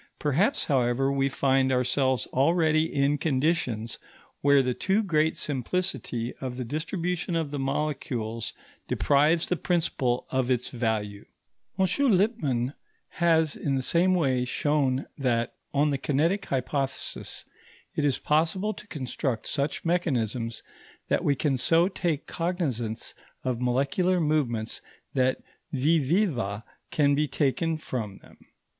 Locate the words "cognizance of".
22.25-23.61